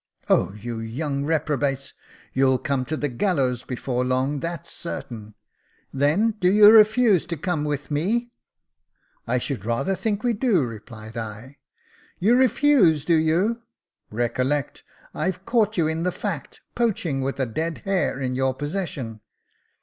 "Oh! 0.31 0.53
you 0.53 0.79
young 0.79 1.25
reprobates— 1.25 1.93
you'll 2.33 2.57
come 2.57 2.85
to 2.85 2.97
the 2.97 3.07
gallows 3.07 3.63
before 3.63 4.03
long, 4.03 4.39
that's 4.39 4.71
certain. 4.71 5.35
Then, 5.93 6.31
do 6.39 6.51
you 6.51 6.71
refuse 6.71 7.27
to 7.27 7.37
come 7.37 7.63
with 7.63 7.91
me!" 7.91 8.31
172 9.25 9.27
Jacob 9.27 9.27
Faithful" 9.27 9.33
I 9.33 9.37
should 9.37 9.63
rather 9.77 9.95
think 9.95 10.23
we 10.23 10.33
do," 10.33 10.63
replied 10.63 11.17
I." 11.17 11.57
You 12.19 12.35
refuse, 12.35 13.05
do 13.05 13.13
you? 13.15 13.61
Recollect 14.09 14.81
I've 15.13 15.45
caught 15.45 15.77
you 15.77 15.87
ia 15.87 16.01
the 16.01 16.11
fact, 16.11 16.61
poaching, 16.73 17.21
with 17.21 17.39
a 17.39 17.45
dead 17.45 17.83
hare 17.85 18.19
in 18.19 18.33
your 18.33 18.55
possession." 18.55 19.21